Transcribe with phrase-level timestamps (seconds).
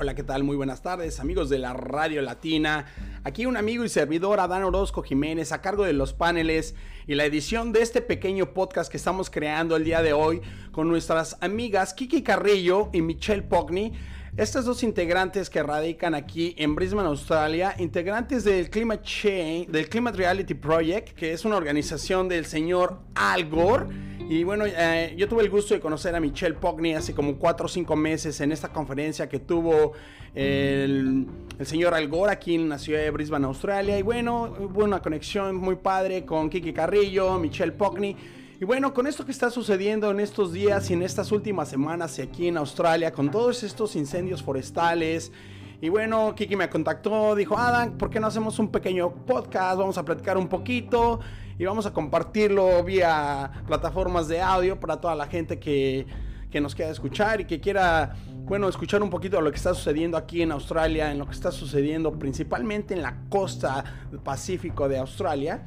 [0.00, 0.44] Hola, ¿qué tal?
[0.44, 2.86] Muy buenas tardes, amigos de la Radio Latina.
[3.24, 6.76] Aquí un amigo y servidor, Adán Orozco Jiménez, a cargo de los paneles
[7.08, 10.40] y la edición de este pequeño podcast que estamos creando el día de hoy
[10.70, 13.92] con nuestras amigas Kiki Carrillo y Michelle Pogni.
[14.36, 20.16] Estas dos integrantes que radican aquí en Brisbane, Australia, integrantes del Climate Change, del Climate
[20.16, 23.86] Reality Project, que es una organización del señor Al Gore
[24.28, 27.64] y bueno, eh, yo tuve el gusto de conocer a Michelle Pogni hace como 4
[27.64, 29.92] o 5 meses en esta conferencia que tuvo
[30.34, 31.26] el,
[31.62, 33.98] señor Algor aquí en la ciudad de Brisbane, Australia.
[33.98, 38.14] Y bueno, hubo una conexión muy padre con Kiki Carrillo, Michelle Pogni.
[38.60, 42.18] Y bueno, con esto que está sucediendo en estos días y en estas últimas semanas
[42.18, 45.32] aquí en Australia, con todos estos incendios forestales,
[45.80, 49.78] y bueno, Kiki me contactó, dijo, Adam, ¿por qué no hacemos un pequeño podcast?
[49.78, 51.20] Vamos a platicar un poquito
[51.58, 56.06] y vamos a compartirlo vía plataformas de audio para toda la gente que,
[56.50, 59.74] que nos quiera escuchar y que quiera, bueno, escuchar un poquito de lo que está
[59.74, 64.88] sucediendo aquí en Australia, en lo que está sucediendo principalmente en la costa del Pacífico
[64.88, 65.64] de Australia.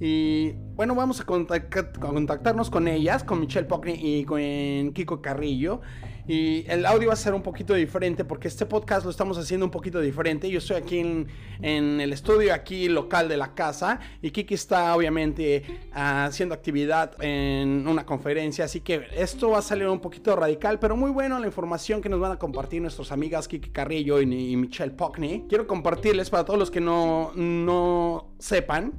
[0.00, 5.80] Y bueno, vamos a contactarnos con ellas, con Michelle Pockney y con Kiko Carrillo.
[6.26, 9.66] Y el audio va a ser un poquito diferente porque este podcast lo estamos haciendo
[9.66, 10.48] un poquito diferente.
[10.48, 15.64] Yo estoy aquí en, el estudio aquí local de la casa y Kiki está obviamente
[15.92, 18.66] haciendo actividad en una conferencia.
[18.66, 22.08] Así que esto va a salir un poquito radical, pero muy bueno la información que
[22.08, 24.26] nos van a compartir nuestras amigas Kiki Carrillo y,
[24.56, 25.46] Michelle Pockney.
[25.48, 28.92] Quiero compartirles para todos los que no, no sepan.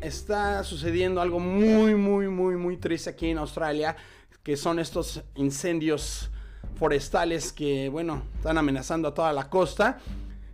[0.00, 3.94] Está sucediendo algo muy, muy, muy, muy triste aquí en Australia,
[4.42, 6.30] que son estos incendios
[6.76, 9.98] forestales que, bueno, están amenazando a toda la costa.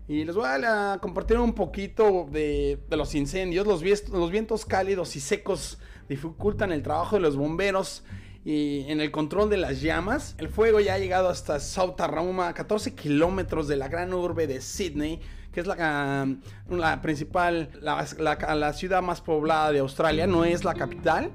[0.09, 3.67] Y les voy a, compartir un poquito de, los incendios.
[3.67, 5.78] Los, los, vientos cálidos y secos
[6.09, 8.03] dificultan el trabajo de los bomberos
[8.44, 10.34] y en el control de las llamas.
[10.38, 14.60] El fuego ya ha llegado hasta South Arruma, 14 kilómetros de la gran urbe de
[14.60, 15.20] Sydney,
[15.52, 16.26] que es la,
[16.68, 18.06] la principal, la,
[18.54, 21.31] la ciudad más poblada de Australia, no es la capital.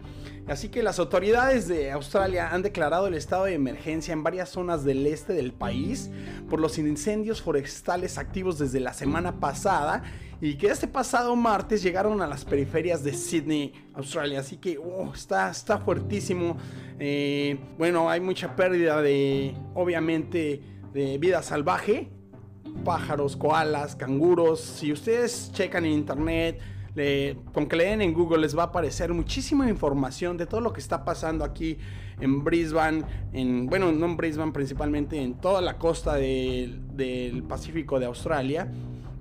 [0.47, 4.85] Así que las autoridades de Australia han declarado el estado de emergencia en varias zonas
[4.85, 6.09] del este del país
[6.49, 10.03] por los incendios forestales activos desde la semana pasada
[10.39, 14.39] y que este pasado martes llegaron a las periferias de Sydney, Australia.
[14.39, 16.57] Así que oh, está, está fuertísimo.
[16.99, 20.61] Eh, bueno, hay mucha pérdida de, obviamente,
[20.93, 22.09] de vida salvaje.
[22.85, 24.61] Pájaros, koalas, canguros.
[24.61, 26.61] Si ustedes checan en internet,
[27.53, 30.79] con que leen en Google les va a aparecer muchísima información de todo lo que
[30.79, 31.77] está pasando aquí
[32.19, 33.03] en Brisbane,
[33.33, 38.71] en, bueno, no en Brisbane principalmente, en toda la costa del Pacífico de Australia.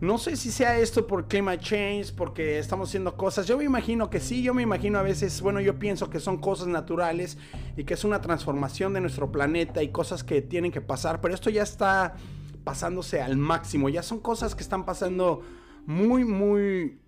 [0.01, 3.47] No sé si sea esto por climate change, porque estamos haciendo cosas.
[3.47, 6.37] Yo me imagino que sí, yo me imagino a veces, bueno, yo pienso que son
[6.37, 7.39] cosas naturales
[7.79, 11.35] y que es una transformación de nuestro planeta y cosas que tienen que pasar, pero
[11.35, 12.15] esto ya está
[12.63, 15.43] pasándose al máximo, ya son cosas que están pasando
[15.87, 17.01] muy, muy,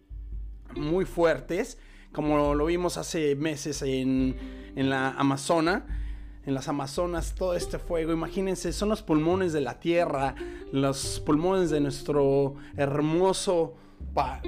[0.74, 1.76] muy fuertes,
[2.12, 4.34] como lo vimos hace meses en,
[4.76, 5.84] en la Amazona
[6.48, 8.10] en las Amazonas, todo este fuego.
[8.10, 10.34] Imagínense, son los pulmones de la Tierra,
[10.72, 13.74] los pulmones de nuestro hermoso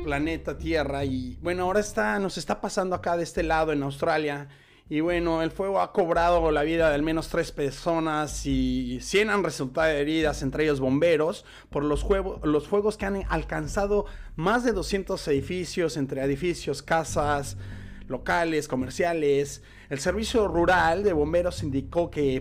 [0.02, 1.04] planeta Tierra.
[1.04, 4.48] Y bueno, ahora está, nos está pasando acá de este lado en Australia.
[4.88, 9.28] Y bueno, el fuego ha cobrado la vida de al menos tres personas y 100
[9.28, 12.06] han resultado heridas, entre ellos bomberos, por los,
[12.42, 14.06] los fuegos que han alcanzado
[14.36, 17.58] más de 200 edificios, entre edificios, casas,
[18.08, 19.62] locales, comerciales.
[19.90, 22.40] El Servicio Rural de Bomberos indicó que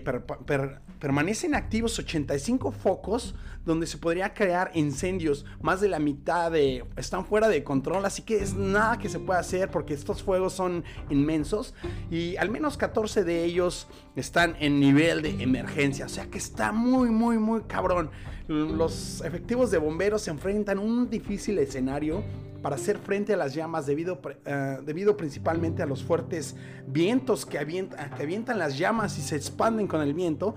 [1.00, 3.34] permanecen activos 85 focos
[3.64, 5.44] donde se podría crear incendios.
[5.60, 9.18] Más de la mitad de están fuera de control, así que es nada que se
[9.18, 11.74] pueda hacer porque estos fuegos son inmensos
[12.08, 16.70] y al menos 14 de ellos están en nivel de emergencia, o sea que está
[16.70, 18.12] muy muy muy cabrón.
[18.46, 22.22] Los efectivos de bomberos se enfrentan a un difícil escenario
[22.62, 26.56] para hacer frente a las llamas debido, eh, debido principalmente a los fuertes
[26.86, 30.54] vientos que, que avientan las llamas y se expanden con el viento.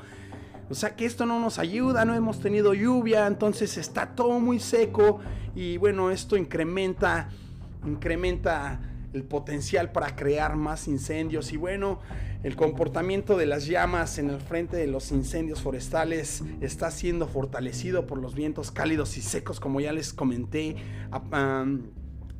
[0.69, 4.59] O sea que esto no nos ayuda, no hemos tenido lluvia, entonces está todo muy
[4.59, 5.19] seco
[5.55, 7.29] y bueno, esto incrementa,
[7.85, 8.79] incrementa
[9.13, 11.99] el potencial para crear más incendios y bueno,
[12.43, 18.05] el comportamiento de las llamas en el frente de los incendios forestales está siendo fortalecido
[18.05, 20.75] por los vientos cálidos y secos como ya les comenté.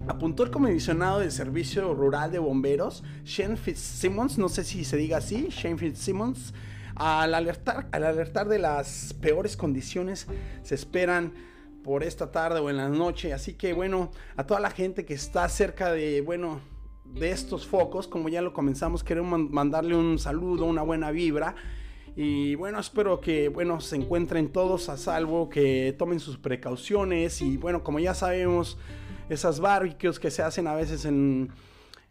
[0.07, 5.17] apuntó el comisionado del Servicio Rural de Bomberos, Shane Fitzsimmons, no sé si se diga
[5.17, 6.53] así, Shane Fitzsimmons,
[6.95, 10.27] al alertar, al alertar de las peores condiciones
[10.63, 11.31] se esperan
[11.81, 13.33] por esta tarde o en la noche.
[13.33, 16.61] Así que bueno, a toda la gente que está cerca de, bueno,
[17.05, 21.55] de estos focos, como ya lo comenzamos, queremos mandarle un saludo, una buena vibra.
[22.15, 27.57] Y bueno, espero que bueno, se encuentren todos a salvo, que tomen sus precauciones y
[27.57, 28.77] bueno, como ya sabemos,
[29.29, 31.49] esas barbecues que se hacen a veces en,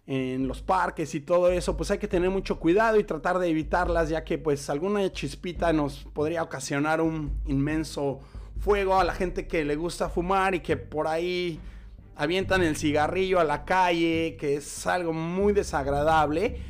[0.07, 3.49] en los parques y todo eso, pues hay que tener mucho cuidado y tratar de
[3.49, 8.21] evitarlas, ya que pues alguna chispita nos podría ocasionar un inmenso
[8.59, 11.61] fuego a la gente que le gusta fumar y que por ahí
[12.23, 16.61] avientan el cigarrillo a la calle, que es algo muy desagradable,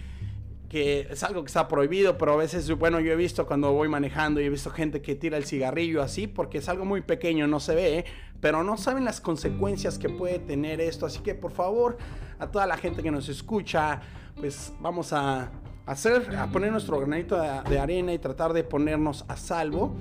[0.70, 3.86] que es algo que está prohibido, pero a veces, bueno, yo he visto cuando voy
[3.88, 7.46] manejando y he visto gente que tira el cigarrillo así, porque es algo muy pequeño,
[7.46, 8.04] no se ve,
[8.40, 11.98] pero no saben las consecuencias que puede tener esto, así que por favor,
[12.38, 14.00] a toda la gente que nos escucha,
[14.36, 15.50] pues vamos a
[15.84, 19.94] hacer, a poner nuestro granito de, arena y tratar de ponernos a salvo.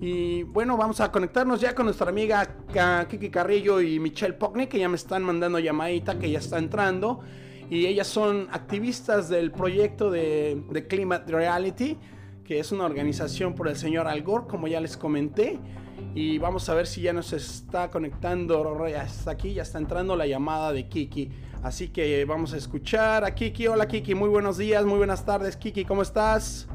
[0.00, 2.46] Y bueno, vamos a conectarnos ya con nuestra amiga
[3.08, 7.20] Kiki Carrillo y Michelle Pockney, que ya me están mandando llamadita, que ya está entrando.
[7.70, 11.98] Y ellas son activistas del proyecto de, de Climate Reality,
[12.44, 15.58] que es una organización por el señor Al Gore, como ya les comenté.
[16.14, 20.14] Y vamos a ver si ya nos está conectando, ya está aquí, ya está entrando
[20.14, 21.30] la llamada de Kiki.
[21.62, 23.66] Así que vamos a escuchar a Kiki.
[23.66, 25.56] Hola Kiki, muy buenos días, muy buenas tardes.
[25.56, 26.68] Kiki, ¿cómo estás?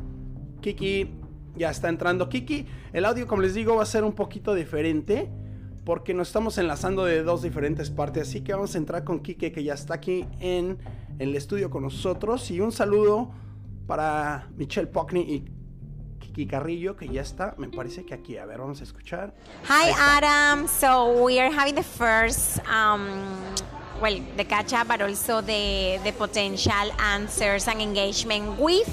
[0.59, 1.20] Kiki,
[1.55, 2.65] ya está entrando Kiki.
[2.93, 5.29] El audio, como les digo, va a ser un poquito diferente
[5.85, 8.29] porque nos estamos enlazando de dos diferentes partes.
[8.29, 10.77] Así que vamos a entrar con Kiki, que ya está aquí en
[11.19, 12.49] el estudio con nosotros.
[12.51, 13.31] Y un saludo
[13.87, 15.45] para Michelle Pockney y
[16.19, 18.37] Kiki Carrillo, que ya está, me parece que aquí.
[18.37, 19.33] A ver, vamos a escuchar.
[19.67, 20.67] Hi, Adam.
[20.67, 22.59] So we are having the first.
[22.67, 23.09] Um,
[24.01, 28.89] well, the catch up, but also the, the potential answers and engagement with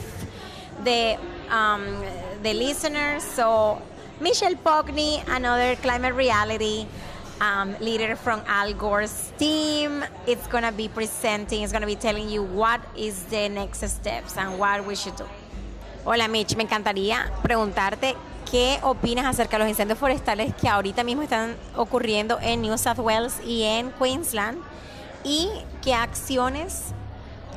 [0.85, 1.17] the
[1.51, 2.03] um,
[2.43, 3.23] the listeners.
[3.23, 3.81] So
[4.21, 6.87] Michelle Pogney, another climate reality
[7.41, 11.63] um, leader from Al Gore's team, it's gonna be presenting.
[11.63, 15.25] It's gonna be telling you what is the next steps and what we should do.
[16.05, 18.17] Hola Mitch, me encantaría preguntarte
[18.51, 22.99] qué opinas acerca de los incendios forestales que ahorita mismo están ocurriendo en New South
[22.99, 24.59] Wales y en Queensland
[25.23, 25.51] y
[25.83, 26.95] qué acciones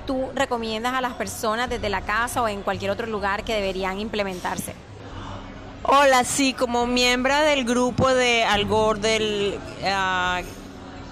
[0.02, 4.00] tú recomiendas a las personas desde la casa o en cualquier otro lugar que deberían
[4.00, 4.74] implementarse?
[5.84, 10.42] Hola, sí, como miembro del grupo de Algor del ah,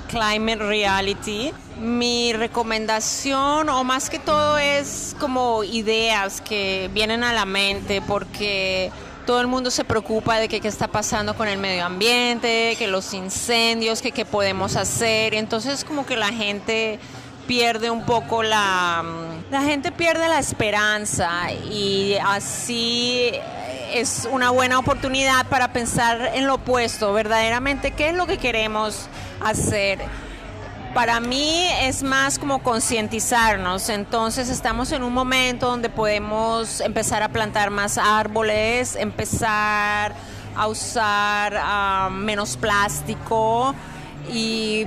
[0.08, 7.46] Climate Reality, mi recomendación o más que todo es como ideas que vienen a la
[7.46, 8.92] mente porque
[9.26, 13.14] todo el mundo se preocupa de qué está pasando con el medio ambiente, que los
[13.14, 15.36] incendios, que qué podemos hacer.
[15.36, 17.00] Entonces como que la gente
[17.50, 19.04] pierde un poco la...
[19.50, 23.32] La gente pierde la esperanza y así
[23.92, 29.08] es una buena oportunidad para pensar en lo opuesto, verdaderamente qué es lo que queremos
[29.44, 29.98] hacer.
[30.94, 37.30] Para mí es más como concientizarnos, entonces estamos en un momento donde podemos empezar a
[37.30, 40.14] plantar más árboles, empezar
[40.56, 43.74] a usar ah, menos plástico
[44.32, 44.86] y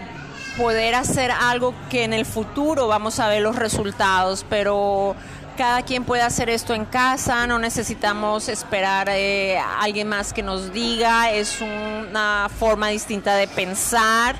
[0.57, 5.17] poder hacer algo que en el futuro vamos a ver los resultados, pero
[5.57, 10.43] cada quien puede hacer esto en casa, no necesitamos esperar eh, a alguien más que
[10.43, 14.37] nos diga, es una forma distinta de pensar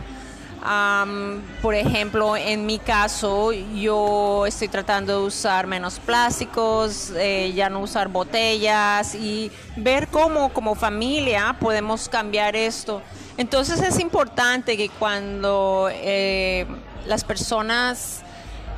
[1.61, 7.81] por ejemplo, en mi caso, yo estoy tratando de usar menos plásticos, eh, ya no
[7.81, 13.03] usar botellas y ver cómo como familia podemos cambiar esto.
[13.37, 16.67] Entonces es importante que cuando eh,
[17.07, 18.23] las personas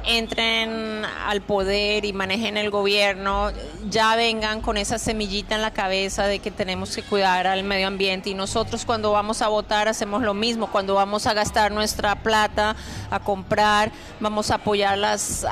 [0.07, 3.51] entren al poder y manejen el gobierno,
[3.89, 7.87] ya vengan con esa semillita en la cabeza de que tenemos que cuidar al medio
[7.87, 8.31] ambiente.
[8.31, 12.77] Y nosotros cuando vamos a votar hacemos lo mismo, cuando vamos a gastar nuestra plata
[13.11, 15.47] a comprar, vamos a apoyar las...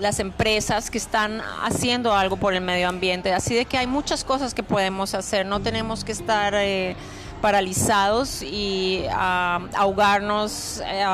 [0.00, 3.34] las empresas que están haciendo algo por el medio ambiente.
[3.34, 6.96] Así de que hay muchas cosas que podemos hacer, no tenemos que estar eh,
[7.40, 10.82] paralizados y ahogarnos.
[10.84, 11.04] Eh,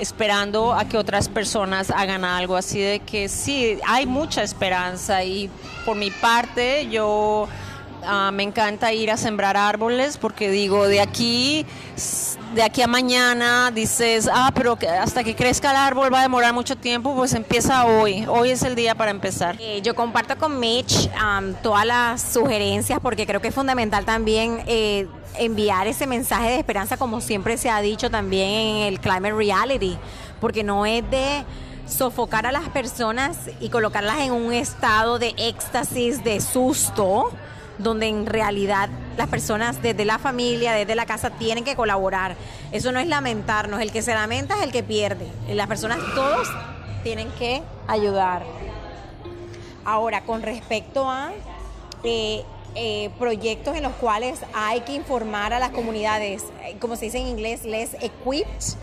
[0.00, 2.56] esperando a que otras personas hagan algo.
[2.56, 5.50] Así de que sí, hay mucha esperanza y
[5.84, 7.48] por mi parte yo
[8.04, 11.66] ah, me encanta ir a sembrar árboles porque digo, de aquí,
[12.54, 16.52] de aquí a mañana dices, ah, pero hasta que crezca el árbol va a demorar
[16.52, 18.24] mucho tiempo, pues empieza hoy.
[18.28, 19.56] Hoy es el día para empezar.
[19.60, 21.10] Eh, yo comparto con Mitch
[21.62, 24.62] todas las sugerencias porque creo que es fundamental también.
[24.66, 25.06] Eh,
[25.38, 29.96] enviar ese mensaje de esperanza como siempre se ha dicho también en el Climate Reality,
[30.40, 31.44] porque no es de
[31.86, 37.30] sofocar a las personas y colocarlas en un estado de éxtasis, de susto,
[37.82, 42.36] donde en realidad las personas desde la familia, desde la casa tienen que colaborar.
[42.72, 45.26] Eso no es lamentarnos, el que se lamenta es el que pierde.
[45.48, 46.48] Las personas todos
[47.02, 48.42] tienen que ayudar.
[49.84, 51.32] Ahora, con respecto a
[52.04, 52.44] eh,
[52.74, 57.18] eh, proyectos en los cuales hay que informar a las comunidades, eh, como se dice
[57.18, 58.76] en inglés, les equipped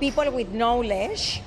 [0.00, 1.42] people with knowledge.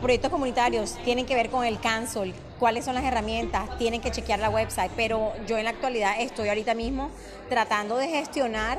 [0.00, 4.38] Proyectos comunitarios tienen que ver con el cancel, cuáles son las herramientas, tienen que chequear
[4.38, 7.10] la website, pero yo en la actualidad estoy ahorita mismo
[7.48, 8.78] tratando de gestionar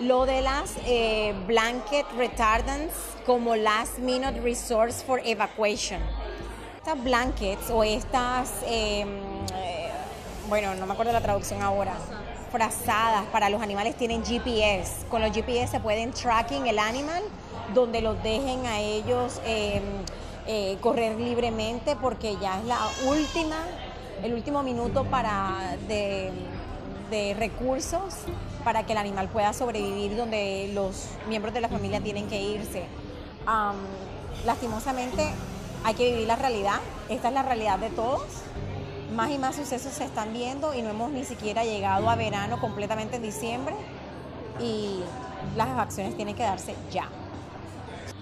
[0.00, 0.74] lo de las
[1.46, 2.94] blanket retardants
[3.26, 6.00] como last minute resource for evacuation.
[6.78, 9.08] Estas blankets o estas em,
[10.48, 11.92] bueno, no me acuerdo la traducción ahora,
[12.50, 15.04] frazadas para los animales tienen GPS.
[15.10, 17.22] Con los GPS se pueden tracking el animal
[17.74, 19.82] donde los dejen a ellos em,
[20.46, 23.56] eh, correr libremente porque ya es la última,
[24.22, 26.32] el último minuto para de,
[27.38, 28.14] recursos
[28.64, 32.84] para que el animal pueda sobrevivir donde los miembros de la familia tienen que irse.
[34.44, 35.26] lastimosamente
[35.84, 38.22] hay que vivir la realidad, esta es la realidad de todos
[39.14, 42.60] más y más sucesos se están viendo y no hemos ni siquiera llegado a verano
[42.60, 43.74] completamente en diciembre
[44.60, 45.00] y
[45.56, 47.08] las acciones tienen que darse ya.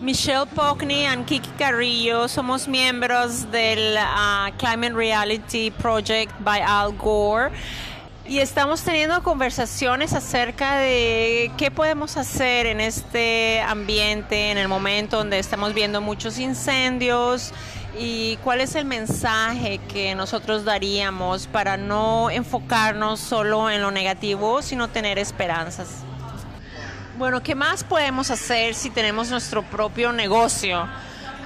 [0.01, 7.51] Michelle Pockney y Kiki Carrillo somos miembros del ah, Climate Reality Project by Al Gore
[8.27, 15.17] y estamos teniendo conversaciones acerca de qué podemos hacer en este ambiente, en el momento
[15.17, 17.55] donde estamos viendo muchos incendios
[17.99, 24.61] y cuál es el mensaje que nosotros daríamos para no enfocarnos solo en lo negativo,
[24.61, 26.05] sino tener esperanzas.
[27.19, 30.87] Bueno, ¿qué más podemos hacer si tenemos nuestro propio negocio?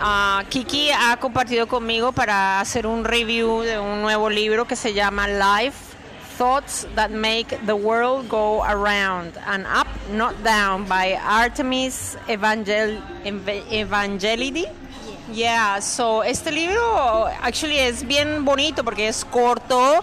[0.01, 4.95] Ah, Kiki ha compartido conmigo para hacer un review de un nuevo libro que se
[4.95, 5.79] llama Life
[6.39, 13.01] Thoughts That Make the World Go Around and Up, Not Down by Artemis Evangel
[13.71, 14.67] Evangelidi
[15.33, 20.03] Yeah, so este libro actually es bien bonito porque es corto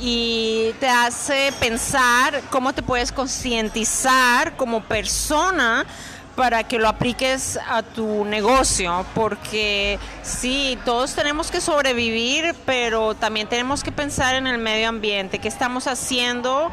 [0.00, 5.86] y te hace pensar cómo te puedes concientizar como persona
[6.36, 13.48] para que lo apliques a tu negocio, porque sí, todos tenemos que sobrevivir, pero también
[13.48, 16.72] tenemos que pensar en el medio ambiente, qué estamos haciendo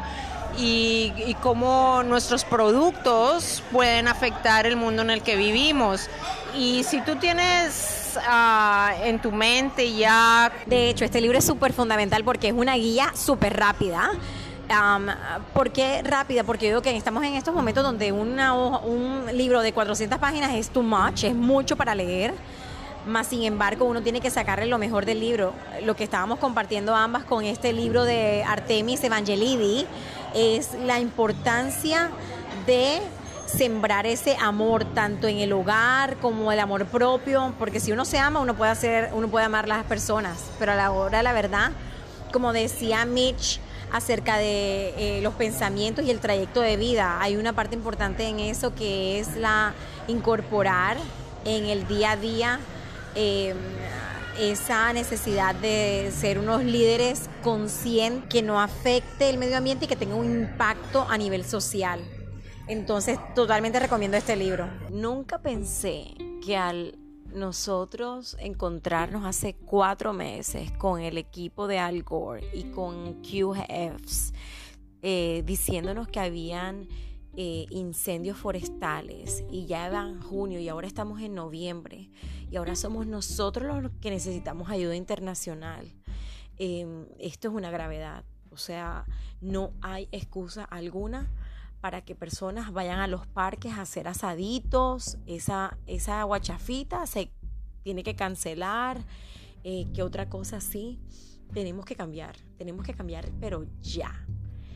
[0.58, 6.08] y, cómo nuestros productos pueden afectar el mundo en el que vivimos.
[6.56, 10.52] Y si tú tienes ah, en tu mente ya...
[10.66, 14.10] De hecho, este libro es súper fundamental porque es una guía súper rápida.
[15.52, 16.44] ¿Por qué rápida?
[16.44, 20.70] Porque yo digo que estamos en estos momentos donde un libro de 400 páginas es
[20.70, 22.32] too much, es mucho para leer.
[23.06, 25.52] Más sin embargo, uno tiene que sacarle lo mejor del libro.
[25.84, 29.86] Lo que estábamos compartiendo ambas con este libro de Artemis Evangelidi
[30.34, 32.10] es la importancia
[32.66, 33.00] de
[33.56, 38.18] sembrar ese amor tanto en el hogar como el amor propio, porque si uno se
[38.18, 41.32] ama, uno puede hacer, uno puede amar a las personas, pero a la hora la
[41.32, 41.72] verdad,
[42.32, 43.60] como decía Mitch
[43.92, 48.40] acerca de eh, los pensamientos y el trayecto de vida, hay una parte importante en
[48.40, 49.74] eso que es la
[50.08, 50.96] incorporar
[51.44, 52.60] en el día a día
[53.14, 53.56] em,
[54.40, 59.96] esa necesidad de ser unos líderes conscientes que no afecte el medio ambiente y que
[59.96, 62.00] tenga un impacto a nivel social.
[62.68, 64.68] Entonces, totalmente recomiendo este libro.
[64.90, 66.14] Nunca pensé
[66.44, 66.98] que al
[67.34, 74.32] nosotros encontrarnos hace cuatro meses con el equipo de Al Gore y con QFs
[75.00, 76.88] eh, diciéndonos que habían
[77.34, 82.10] eh, incendios forestales y ya en junio y ahora estamos en noviembre
[82.50, 85.90] y ahora somos nosotros los que necesitamos ayuda internacional.
[86.58, 89.06] Em, esto es una gravedad, o sea,
[89.40, 91.30] no hay excusa alguna
[91.82, 97.32] para que personas vayan a los parques a hacer asaditos, esa, esa guachafita se
[97.82, 99.04] tiene que cancelar,
[99.64, 101.00] eh, ¿qué otra cosa sí?
[101.52, 104.12] Tenemos que cambiar, tenemos que cambiar, pero ya.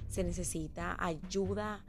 [0.08, 1.84] Se necesita ayuda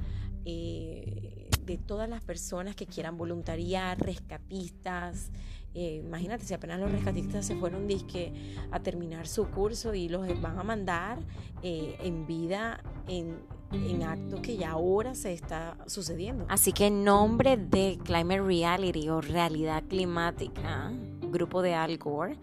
[0.46, 5.32] eh, de todas las personas que quieran voluntariar, rescatistas,
[5.74, 8.34] eh, imagínate, si apenas los rescatistas se fueron disque
[8.72, 11.20] a terminar su curso y los van a mandar
[11.62, 13.38] eh, en vida en,
[13.72, 16.46] en actos que ya ahora se está sucediendo.
[16.50, 20.92] Así que en nombre de Climate Reality o Realidad Climática,
[21.32, 22.38] grupo de Al Gore,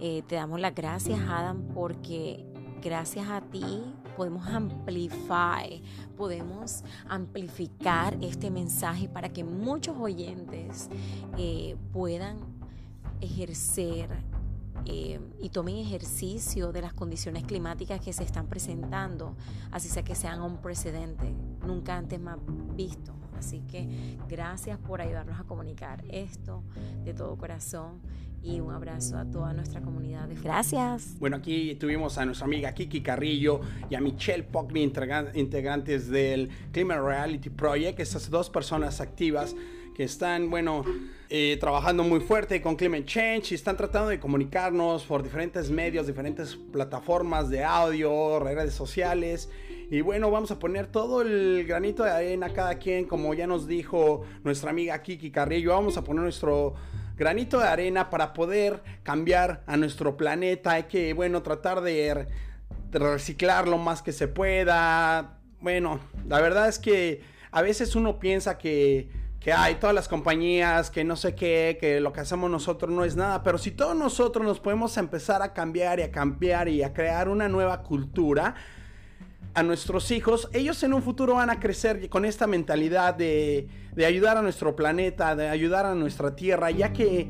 [0.00, 2.44] eh, te damos las gracias, Adam, porque
[2.82, 3.84] gracias a ti
[4.16, 5.68] podemos amplificar,
[6.16, 10.88] podemos amplificar este mensaje para que muchos oyentes
[11.92, 12.38] puedan
[13.20, 14.08] ejercer
[14.86, 19.36] eh, y tomen ejercicio de las condiciones climáticas que se están presentando,
[19.70, 21.34] así sea que sean un precedente,
[21.66, 22.38] nunca antes más
[22.74, 23.14] visto.
[23.38, 26.62] Así que gracias por ayudarnos a comunicar esto
[27.04, 28.00] de todo corazón
[28.42, 30.28] y un abrazo a toda nuestra comunidad.
[30.42, 31.18] Gracias.
[31.18, 34.82] Bueno, aquí tuvimos a nuestra amiga Kiki Carrillo y a Michelle Pockney,
[35.34, 39.54] integrantes del Climate Reality Project, estas dos personas activas
[39.94, 40.84] que están, bueno,
[41.28, 46.06] eh, trabajando muy fuerte con Climate Change y están tratando de comunicarnos por diferentes medios,
[46.06, 49.50] diferentes plataformas de audio, redes sociales.
[49.90, 53.66] Y bueno, vamos a poner todo el granito de arena cada quien, como ya nos
[53.66, 56.74] dijo nuestra amiga Kiki Carrillo, vamos a poner nuestro
[57.22, 60.72] granito de arena para poder cambiar a nuestro planeta.
[60.72, 62.26] Hay que, bueno, tratar de,
[62.90, 65.38] reciclar lo más que se pueda.
[65.60, 70.90] Bueno, la verdad es que a veces uno piensa que, que hay todas las compañías,
[70.90, 73.94] que no sé qué, que lo que hacemos nosotros no es nada, pero si todos
[73.94, 78.56] nosotros nos podemos empezar a cambiar y a cambiar y a crear una nueva cultura,
[79.54, 83.68] a nuestros hijos, ellos en un futuro van a crecer con esta mentalidad de,
[84.04, 87.28] ayudar a nuestro planeta, de ayudar a nuestra tierra, ya que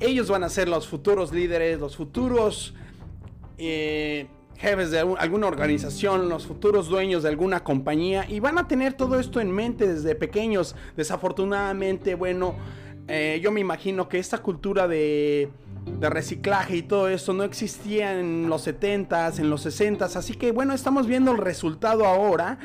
[0.00, 2.74] ellos van a ser los futuros líderes, los futuros
[3.58, 8.94] eh, jefes de alguna organización, los futuros dueños de alguna compañía y van a tener
[8.94, 10.74] todo esto en mente desde pequeños.
[10.96, 12.56] Desafortunadamente, bueno,
[13.08, 15.50] eh, yo me imagino que esta cultura de
[15.84, 20.52] de reciclaje y todo esto no existía en los 70s, en los 60s, así que
[20.52, 22.58] bueno, estamos viendo el resultado ahora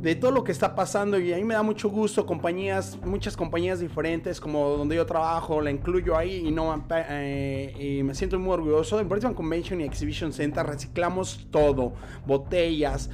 [0.00, 3.36] de todo lo que está pasando y a mí me da mucho gusto compañías, muchas
[3.36, 8.38] compañías diferentes como donde yo trabajo, la incluyo ahí y no eh, y me siento
[8.38, 8.98] muy orgulloso.
[8.98, 11.92] En Brisbane Convention y Exhibition Center reciclamos todo,
[12.26, 13.10] botellas,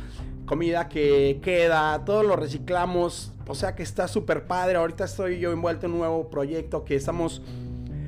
[0.46, 4.76] comida que queda, todo lo reciclamos, o sea que está súper padre.
[4.76, 7.42] Ahorita estoy yo envuelto en un nuevo proyecto que estamos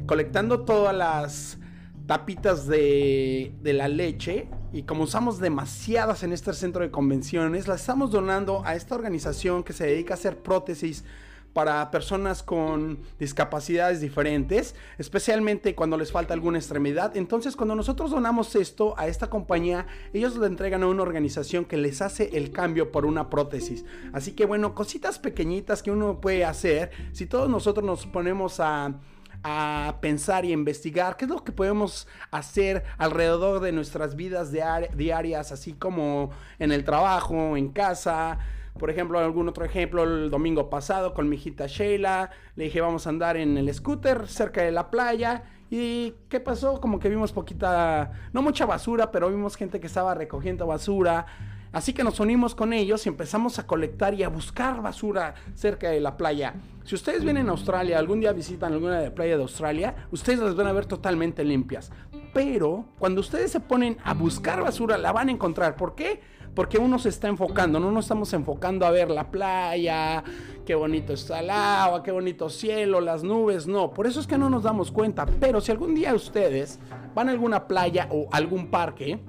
[0.09, 1.59] colectando todas las
[2.07, 7.83] tapitas de, de, la leche y como usamos demasiadas en este centro de convenciones, las
[7.83, 11.05] estamos donando a esta organización que se dedica a hacer prótesis
[11.53, 17.15] para personas con discapacidades diferentes, especialmente cuando les falta alguna extremidad.
[17.15, 21.77] Entonces, cuando nosotros donamos esto a esta compañía, ellos lo entregan a una organización que
[21.77, 23.85] les hace el cambio por una prótesis.
[24.15, 28.95] Así que bueno, cositas pequeñitas que uno puede hacer, si todos nosotros nos ponemos a
[29.43, 35.53] a pensar y investigar qué es lo que podemos hacer alrededor de nuestras vidas diarias,
[35.53, 38.39] así como en el trabajo, en casa.
[38.79, 43.07] Por ejemplo, algún otro ejemplo, el domingo pasado con mi hijita Sheila, le dije vamos
[43.07, 45.45] a andar en el scooter cerca de la playa.
[45.71, 46.81] ¿Y qué pasó?
[46.81, 51.27] Como que vimos poquita, no mucha basura, pero vimos gente que estaba recogiendo basura.
[51.73, 55.91] Así que nos unimos con ellos y empezamos a colectar y a buscar basura cerca
[55.91, 56.55] de la playa.
[56.85, 60.39] Si ustedes vienen a Australia, algún día visitan alguna de la playa de Australia, ustedes
[60.39, 61.93] las van a ver totalmente limpias.
[62.33, 65.77] Pero cuando ustedes se ponen a buscar basura, la van a encontrar.
[65.77, 66.21] ¿Por qué?
[66.55, 70.25] Porque uno se está enfocando, no nos estamos enfocando a ver la playa,
[70.65, 74.39] qué bonito está el agua, qué bonito cielo, las nubes, no, por eso es que
[74.39, 75.27] no nos damos cuenta.
[75.27, 76.81] Pero si algún día ustedes
[77.15, 79.21] van a alguna playa o algún parque,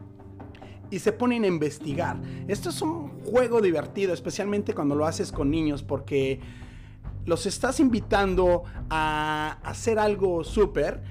[0.91, 2.17] y se ponen a investigar.
[2.47, 6.39] Esto es un juego divertido, especialmente cuando lo haces con niños, porque
[7.25, 11.01] los estás invitando a hacer algo súper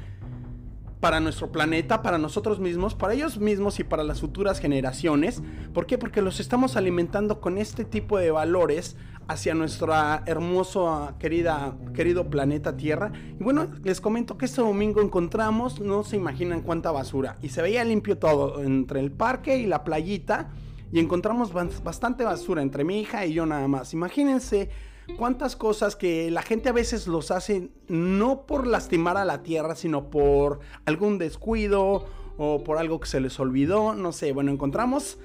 [1.01, 5.43] para nuestro planeta, para nosotros mismos, para ellos mismos y para las futuras generaciones.
[5.73, 5.97] ¿Por qué?
[5.97, 8.97] Porque los estamos alimentando con este tipo de valores
[9.29, 13.13] hacia nuestra hermoso, querida, querido planeta Tierra.
[13.39, 17.37] Y bueno, les comento que este domingo encontramos, no se imaginan cuánta basura.
[17.43, 20.51] Y se veía limpio todo, entre el parque y la playita.
[20.91, 23.93] Y encontramos bastante basura entre mi hija y yo nada más.
[23.93, 24.71] Imagínense
[25.19, 29.75] cuántas cosas que la gente a veces los hace no por lastimar a la tierra,
[29.75, 32.07] sino por algún descuido
[32.39, 35.19] o por algo que se les olvidó, no sé, bueno, encontramos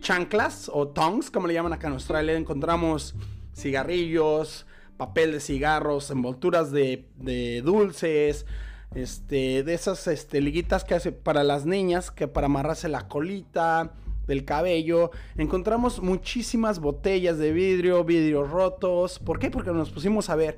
[0.00, 3.14] chanclas o tongs, como le llaman acá en Australia, encontramos
[3.54, 8.46] cigarrillos, papel de cigarros, envolturas de, de dulces,
[8.94, 13.94] este, de esas este, liguitas que hace para las niñas, que para amarrarse la colita,
[14.30, 15.10] del cabello.
[15.36, 19.18] Encontramos muchísimas botellas de vidrio, vidrios rotos.
[19.18, 19.50] ¿Por qué?
[19.50, 20.56] Porque nos pusimos a ver.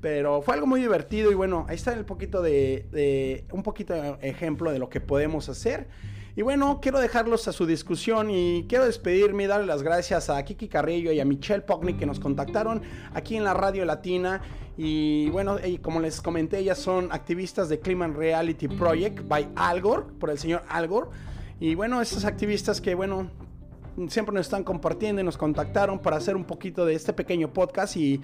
[0.00, 4.16] Pero fue algo muy divertido y bueno, ahí está el poquito de, un poquito de
[4.22, 5.88] ejemplo de lo que podemos hacer.
[6.36, 10.42] Y bueno, quiero dejarlos a su discusión y quiero despedirme y darle las gracias a
[10.44, 12.82] Kiki Carrillo y a Michelle Pockney que nos contactaron
[13.14, 14.40] aquí en la Radio Latina.
[14.76, 20.30] Y bueno, como les comenté, ellas son activistas de Climate Reality Project by Algor, por
[20.30, 21.10] el señor Algor.
[21.58, 23.28] Y bueno, estos activistas que, bueno,
[24.08, 27.96] siempre nos están compartiendo y nos contactaron para hacer un poquito de este pequeño podcast
[27.96, 28.20] y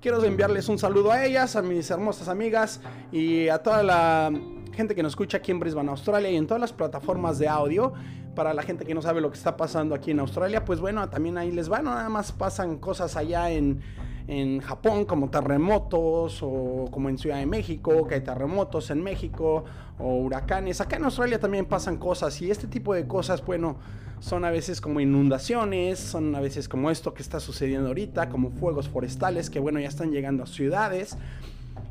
[0.00, 2.80] quiero enviarles un saludo a ellas, a mis hermosas amigas
[3.12, 4.32] y a toda la
[4.80, 7.92] gente que nos escucha aquí en Brisbane, Australia y en todas las plataformas de audio.
[8.34, 11.06] Para la gente que no sabe lo que está pasando aquí en Australia, pues bueno,
[11.10, 13.82] también ahí les va, no nada más pasan cosas allá en,
[14.26, 19.64] en Japón como terremotos o como en Ciudad de México, que hay terremotos en México
[19.98, 20.80] o huracanes.
[20.80, 23.76] Acá en Australia también pasan cosas y este tipo de cosas, bueno,
[24.20, 28.50] son a veces como inundaciones, son a veces como esto que está sucediendo ahorita, como
[28.50, 31.18] fuegos forestales que bueno, ya están llegando a ciudades.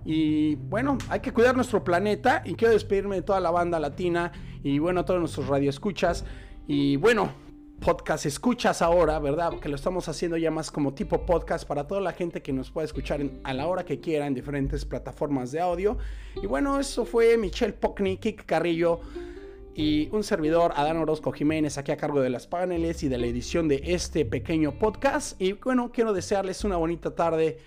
[0.06, 4.32] Y bueno, hay que cuidar nuestro planeta y quiero despedirme de toda la banda latina
[4.64, 6.26] y bueno, todos nuestros radioescuchas.
[6.68, 7.32] Y bueno,
[7.80, 9.60] podcast escuchas ahora, ¿verdad?
[9.60, 12.72] Que lo estamos haciendo ya más como tipo podcast para toda la gente que nos
[12.72, 15.98] pueda escuchar a la hora que quiera en diferentes plataformas de audio.
[16.42, 19.00] Y bueno, eso fue Michelle Pockney, Kik Carrillo
[19.74, 23.28] y un servidor, Adán Orozco Jiménez, aquí a cargo de las paneles y de la
[23.28, 25.42] edición de este pequeño podcast.
[25.42, 27.60] Y bueno, quiero desearles una bonita tarde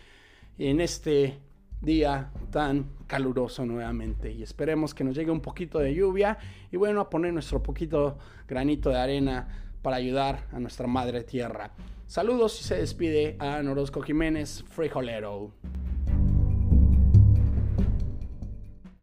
[0.59, 1.38] en este
[1.83, 6.38] día tan caluroso nuevamente y esperemos que nos llegue un poquito de lluvia
[6.71, 8.18] y bueno, a poner nuestro poquito
[8.49, 9.49] granito de arena
[9.83, 11.73] para ayudar a nuestra madre tierra.
[12.07, 15.53] Saludos y se despide a Norosco Jiménez, frijolero.